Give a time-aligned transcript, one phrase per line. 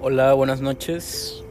[0.00, 1.42] Hola, buenas noches.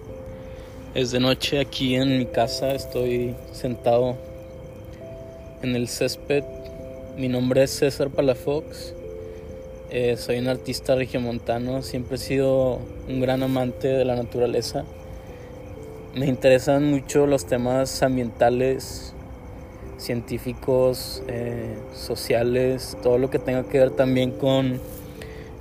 [0.96, 4.16] Es de noche aquí en mi casa, estoy sentado
[5.62, 6.44] en el césped.
[7.18, 8.94] Mi nombre es César Palafox.
[9.92, 14.84] Eh, soy un artista regiomontano, siempre he sido un gran amante de la naturaleza.
[16.16, 19.14] Me interesan mucho los temas ambientales,
[20.00, 24.80] científicos, eh, sociales, todo lo que tenga que ver también con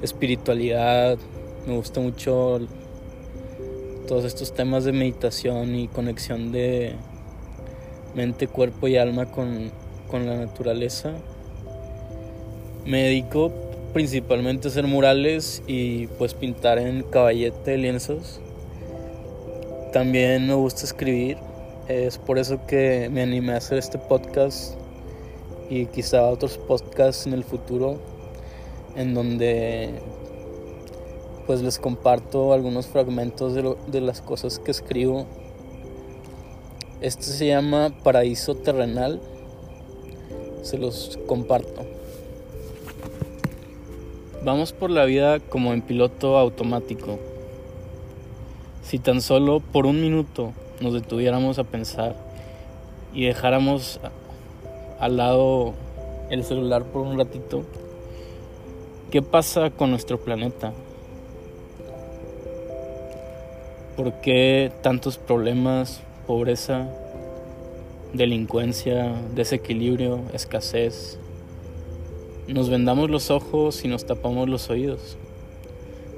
[0.01, 1.19] espiritualidad.
[1.67, 2.61] Me gusta mucho
[4.07, 6.95] todos estos temas de meditación y conexión de
[8.15, 9.71] mente, cuerpo y alma con,
[10.11, 11.12] con la naturaleza.
[12.87, 13.53] Me dedico
[13.93, 18.41] principalmente a hacer murales y pues pintar en caballete, lienzos.
[19.93, 21.39] También me gusta escribir,
[21.88, 24.74] es por eso que me animé a hacer este podcast
[25.70, 27.98] y quizá otros podcasts en el futuro
[28.95, 29.95] en donde
[31.47, 35.27] pues les comparto algunos fragmentos de, de las cosas que escribo.
[37.00, 39.23] Este se llama Paraíso Terrenal.
[40.62, 41.86] Se los comparto.
[44.45, 47.19] Vamos por la vida como en piloto automático.
[48.83, 52.15] Si tan solo por un minuto nos detuviéramos a pensar
[53.15, 54.01] y dejáramos
[55.01, 55.75] al lado
[56.31, 57.65] el celular por un ratito,
[59.11, 60.73] ¿qué pasa con nuestro planeta?
[63.97, 66.89] ¿Por qué tantos problemas, pobreza,
[68.13, 71.19] delincuencia, desequilibrio, escasez?
[72.47, 75.17] Nos vendamos los ojos y nos tapamos los oídos.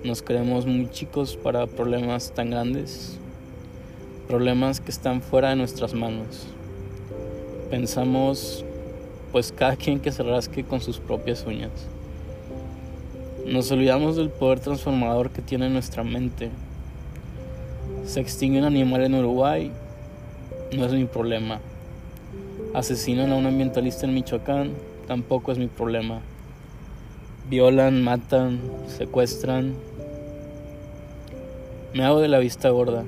[0.05, 3.20] Nos creemos muy chicos para problemas tan grandes,
[4.31, 6.47] problemas que están fuera de nuestras manos.
[7.69, 8.65] Pensamos,
[9.33, 11.73] pues cada quien que se rasque con sus propias uñas.
[13.45, 16.51] Nos olvidamos del poder transformador que tiene nuestra mente
[18.11, 19.71] se extingue un animal en Uruguay,
[20.77, 21.61] no es mi problema.
[22.75, 24.73] Asesinan a un ambientalista en Michoacán,
[25.07, 26.21] tampoco es mi problema.
[27.49, 29.75] Violan, matan, secuestran.
[31.95, 33.05] Me hago de la vista gorda.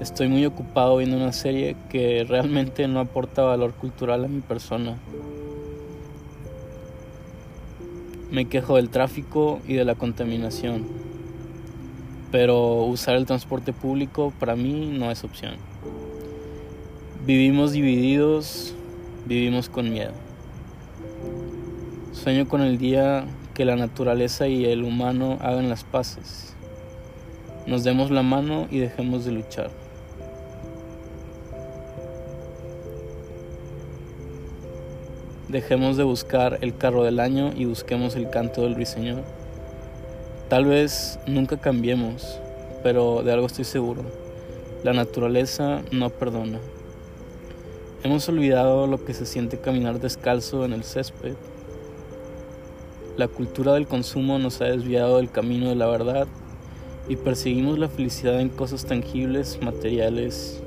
[0.00, 4.96] Estoy muy ocupado viendo una serie que realmente no aporta valor cultural a mi persona.
[8.30, 11.06] Me quejo del tráfico y de la contaminación
[12.30, 15.54] pero usar el transporte público para mí no es opción.
[17.24, 18.74] Vivimos divididos,
[19.26, 20.12] vivimos con miedo.
[22.12, 23.24] Sueño con el día
[23.54, 26.54] que la naturaleza y el humano hagan las paces.
[27.66, 29.70] Nos demos la mano y dejemos de luchar.
[35.48, 39.22] Dejemos de buscar el carro del año y busquemos el canto del ruiseñor.
[40.48, 42.40] Tal vez nunca cambiemos,
[42.82, 44.02] pero de algo estoy seguro.
[44.82, 46.58] La naturaleza no perdona.
[48.02, 51.34] Hemos olvidado lo que se siente caminar descalzo en el césped.
[53.16, 56.26] La cultura del consumo nos ha desviado del camino de la verdad
[57.08, 60.60] y perseguimos la felicidad en cosas tangibles, materiales.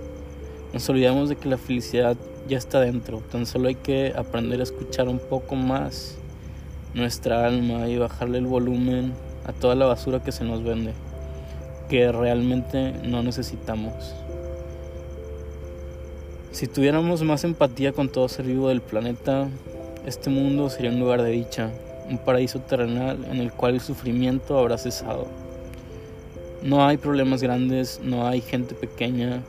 [0.71, 2.15] Nos olvidamos de que la felicidad
[2.47, 6.15] ya está dentro, tan solo hay que aprender a escuchar un poco más
[6.93, 9.13] nuestra alma y bajarle el volumen
[9.45, 10.93] a toda la basura que se nos vende,
[11.89, 14.15] que realmente no necesitamos.
[16.51, 19.47] Si tuviéramos más empatía con todo ser vivo del planeta,
[20.05, 21.69] este mundo sería un lugar de dicha,
[22.09, 25.27] un paraíso terrenal en el cual el sufrimiento habrá cesado.
[26.63, 29.43] No hay problemas grandes, no hay gente pequeña.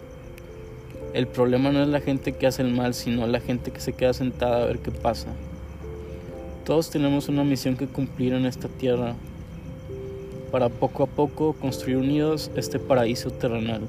[1.12, 3.92] El problema no es la gente que hace el mal, sino la gente que se
[3.92, 5.28] queda sentada a ver qué pasa.
[6.64, 9.14] Todos tenemos una misión que cumplir en esta tierra
[10.52, 13.82] para poco a poco construir unidos este paraíso terrenal.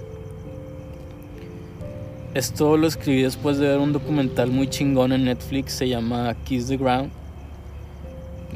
[2.34, 6.68] Esto lo escribí después de ver un documental muy chingón en Netflix, se llama Kiss
[6.68, 7.12] the Ground.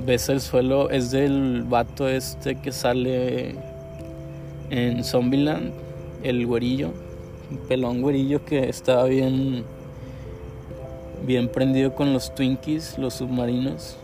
[0.06, 3.56] Ves el suelo, es del vato este que sale
[4.70, 5.72] en Zombieland,
[6.24, 6.94] el güerillo,
[7.68, 9.64] pelón güerillo que estaba bien,
[11.26, 13.98] bien prendido con los Twinkies, los submarinos.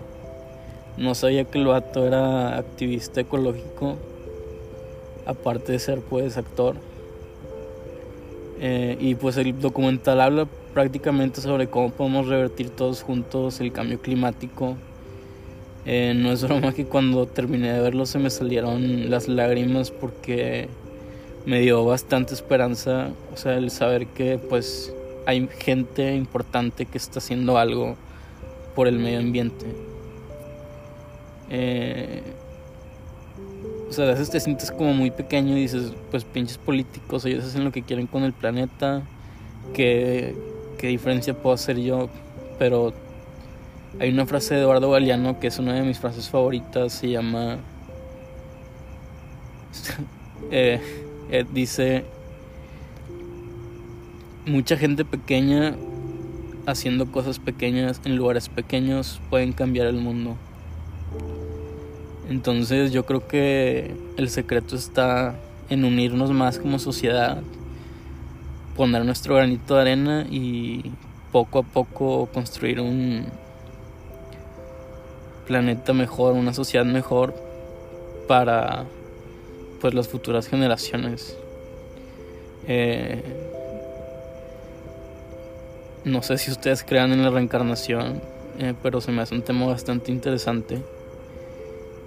[0.97, 3.95] No sabía que el vato era activista ecológico,
[5.25, 6.75] aparte de ser pues actor.
[8.59, 13.99] Eh, y pues el documental habla prácticamente sobre cómo podemos revertir todos juntos el cambio
[13.99, 14.75] climático.
[15.85, 20.67] Eh, no es broma que cuando terminé de verlo se me salieron las lágrimas porque
[21.45, 24.93] me dio bastante esperanza, o sea, el saber que pues
[25.25, 27.95] hay gente importante que está haciendo algo
[28.75, 29.65] por el medio ambiente.
[31.49, 32.21] Eh,
[33.89, 37.43] o sea, a veces te sientes como muy pequeño y dices, pues pinches políticos, ellos
[37.43, 39.01] hacen lo que quieren con el planeta,
[39.73, 40.35] ¿qué,
[40.77, 42.09] qué diferencia puedo hacer yo?
[42.57, 42.93] Pero
[43.99, 47.57] hay una frase de Eduardo Galeano que es una de mis frases favoritas, se llama...
[50.53, 50.81] Eh,
[51.31, 52.03] eh, dice,
[54.45, 55.75] mucha gente pequeña
[56.65, 60.35] haciendo cosas pequeñas en lugares pequeños pueden cambiar el mundo.
[62.29, 65.35] Entonces yo creo que el secreto está
[65.69, 67.41] en unirnos más como sociedad,
[68.75, 70.91] poner nuestro granito de arena y
[71.31, 73.25] poco a poco construir un
[75.47, 77.33] planeta mejor, una sociedad mejor
[78.27, 78.85] para
[79.81, 81.35] pues las futuras generaciones.
[82.67, 83.21] Eh,
[86.05, 88.21] no sé si ustedes crean en la reencarnación,
[88.59, 90.81] eh, pero se me hace un tema bastante interesante.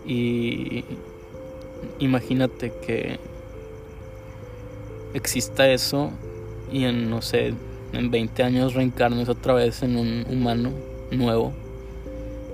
[0.06, 0.85] Y
[1.99, 3.19] imagínate que
[5.15, 6.11] exista eso
[6.73, 7.55] y en, no sé,
[7.93, 10.70] en 20 años reencarnes otra vez en un humano
[11.11, 11.53] nuevo.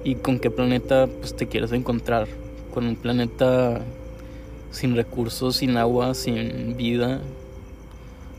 [0.02, 2.26] ¿Y con qué planeta pues, te quieres encontrar?
[2.72, 3.82] ¿Con un planeta
[4.70, 7.20] sin recursos, sin agua, sin vida?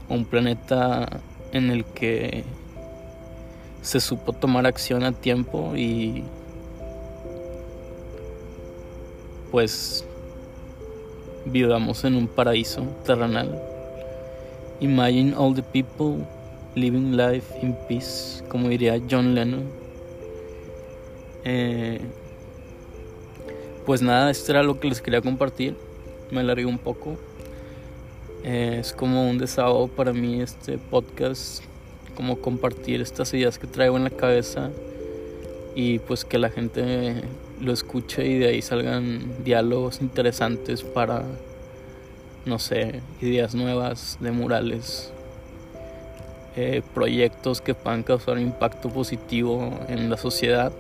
[0.10, 2.44] ¿O un planeta en el que
[3.82, 6.24] se supo tomar acción a tiempo y
[9.52, 10.06] pues
[11.46, 13.62] vivamos en un paraíso terrenal.
[14.80, 16.26] Imagine all the people
[16.76, 19.64] living life in peace, como diría John Lennon.
[21.44, 22.00] Eh,
[23.86, 25.76] pues nada, esto era lo que les quería compartir.
[26.32, 27.18] Me alargué un poco.
[28.44, 31.64] Es como un desahogo para mí este podcast,
[32.16, 34.72] como compartir estas ideas que traigo en la cabeza
[35.76, 37.22] y pues que la gente
[37.60, 41.24] lo escuche y de ahí salgan diálogos interesantes para,
[42.46, 45.12] no sé, ideas nuevas de murales,
[46.56, 50.72] eh, proyectos que puedan causar impacto positivo en la sociedad.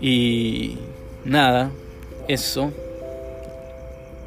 [0.00, 0.78] Y
[1.24, 1.70] nada,
[2.28, 2.72] eso,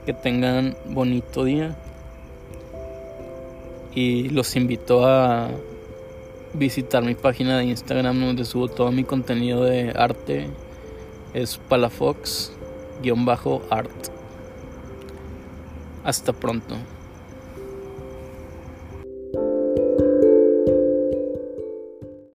[0.06, 1.76] que tengan bonito día
[3.96, 5.50] y los invito a
[6.54, 10.50] visitar mi página de Instagram donde subo todo mi contenido de arte.
[11.34, 12.52] Es palafox-art.
[16.04, 16.76] Hasta pronto.